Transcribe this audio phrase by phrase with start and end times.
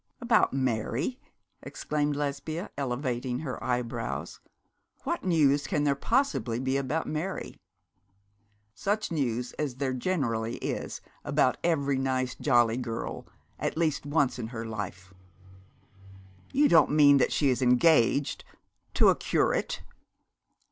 [0.19, 1.19] 'About Mary!'
[1.61, 4.39] exclaimed Lesbia, elevating her eyebrows.
[5.03, 7.59] 'What news can there possibly be about Mary?'
[8.73, 13.27] 'Such news as there generally is about every nice jolly girl,
[13.59, 15.13] at least once in her life.'
[16.51, 18.43] 'You don't mean that she is engaged
[18.95, 19.83] to a curate?'